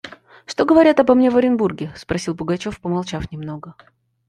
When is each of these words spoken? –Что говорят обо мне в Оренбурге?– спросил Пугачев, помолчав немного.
–Что 0.47 0.65
говорят 0.65 0.99
обо 0.99 1.13
мне 1.13 1.29
в 1.29 1.37
Оренбурге?– 1.37 1.93
спросил 1.95 2.35
Пугачев, 2.35 2.81
помолчав 2.81 3.31
немного. 3.31 3.75